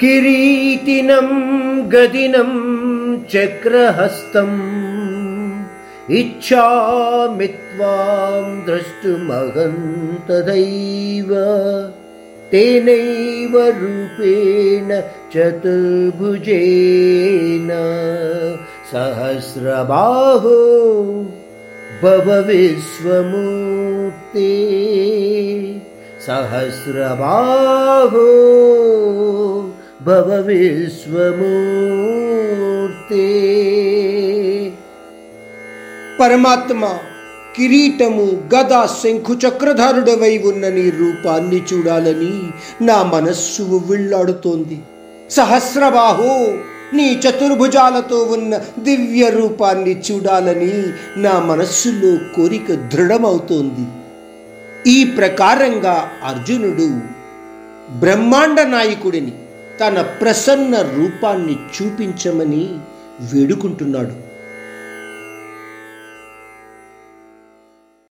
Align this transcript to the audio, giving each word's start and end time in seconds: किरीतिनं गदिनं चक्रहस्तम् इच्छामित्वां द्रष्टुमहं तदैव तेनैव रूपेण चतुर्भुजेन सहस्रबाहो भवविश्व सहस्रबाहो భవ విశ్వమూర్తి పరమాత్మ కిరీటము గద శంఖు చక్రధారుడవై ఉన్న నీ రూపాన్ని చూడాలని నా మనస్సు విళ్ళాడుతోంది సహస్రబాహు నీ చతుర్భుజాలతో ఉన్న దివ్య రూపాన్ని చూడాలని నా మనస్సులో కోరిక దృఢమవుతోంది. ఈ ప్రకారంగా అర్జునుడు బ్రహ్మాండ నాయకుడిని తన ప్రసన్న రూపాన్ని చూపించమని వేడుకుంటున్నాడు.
किरीतिनं 0.00 1.28
गदिनं 1.92 2.50
चक्रहस्तम् 3.32 4.58
इच्छामित्वां 6.18 7.94
द्रष्टुमहं 8.66 9.76
तदैव 10.28 11.30
तेनैव 12.50 13.56
रूपेण 13.78 14.88
चतुर्भुजेन 15.32 16.10
सहस्रबाहो 18.92 20.60
भवविश्व 22.02 23.08
सहस्रबाहो 26.26 28.26
భవ 30.06 30.28
విశ్వమూర్తి 30.46 31.46
పరమాత్మ 36.20 36.82
కిరీటము 37.56 38.26
గద 38.54 38.72
శంఖు 39.02 39.34
చక్రధారుడవై 39.34 40.38
ఉన్న 40.38 40.68
నీ 40.68 40.84
రూపాన్ని 40.90 41.60
చూడాలని 41.72 42.34
నా 42.84 43.02
మనస్సు 43.02 43.82
విళ్ళాడుతోంది 43.90 44.78
సహస్రబాహు 45.30 46.32
నీ 46.96 47.20
చతుర్భుజాలతో 47.24 48.18
ఉన్న 48.24 48.60
దివ్య 48.78 49.30
రూపాన్ని 49.30 49.94
చూడాలని 50.10 50.74
నా 51.16 51.34
మనస్సులో 51.40 52.12
కోరిక 52.36 52.68
దృఢమవుతోంది. 52.92 53.86
ఈ 54.90 55.04
ప్రకారంగా 55.04 55.96
అర్జునుడు 56.24 56.88
బ్రహ్మాండ 57.98 58.60
నాయకుడిని 58.60 59.32
తన 59.80 60.00
ప్రసన్న 60.00 60.74
రూపాన్ని 60.96 61.56
చూపించమని 61.74 62.64
వేడుకుంటున్నాడు. 63.32 64.14